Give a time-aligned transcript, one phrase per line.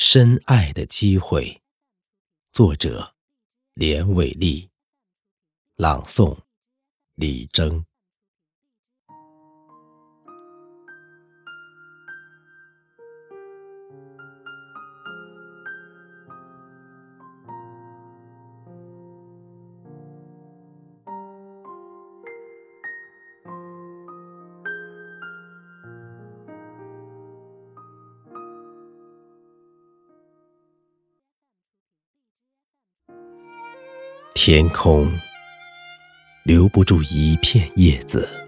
[0.00, 1.60] 深爱的机会，
[2.52, 3.16] 作者：
[3.74, 4.70] 连伟丽，
[5.74, 6.38] 朗诵：
[7.16, 7.84] 李征。
[34.40, 35.12] 天空
[36.44, 38.46] 留不住一片叶子，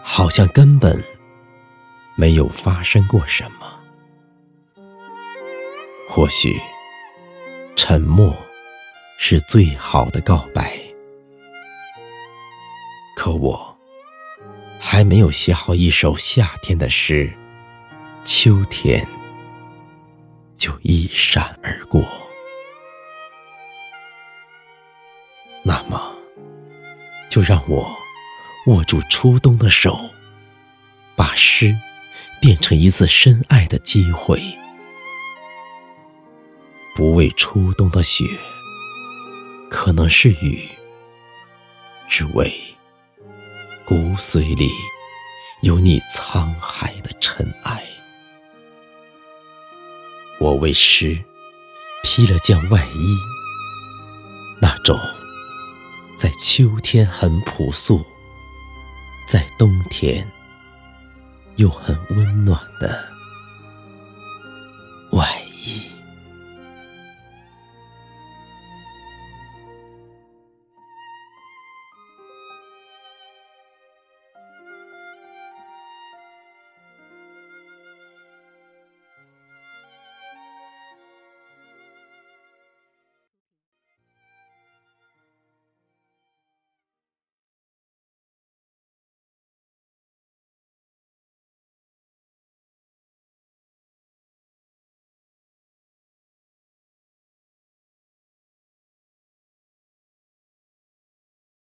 [0.00, 1.04] 好像根本
[2.14, 3.80] 没有发生过什么。
[6.08, 6.56] 或许
[7.74, 8.32] 沉默
[9.18, 10.80] 是最好的告白，
[13.16, 13.76] 可我
[14.78, 17.36] 还没有写好一首夏天的诗，
[18.24, 19.04] 秋天
[20.56, 21.84] 就一闪而
[27.36, 27.94] 就让我
[28.64, 30.08] 握住初冬的手，
[31.14, 31.78] 把诗
[32.40, 34.42] 变成一次深爱的机会。
[36.94, 38.24] 不为初冬的雪，
[39.68, 40.66] 可能是雨，
[42.08, 42.50] 只为
[43.84, 44.70] 骨髓里
[45.60, 47.84] 有你沧海的尘埃。
[50.40, 51.22] 我为诗
[52.02, 53.14] 披了件外衣，
[54.58, 54.98] 那种。
[56.16, 58.02] 在秋天很朴素，
[59.28, 60.26] 在冬天
[61.56, 63.15] 又很温暖的。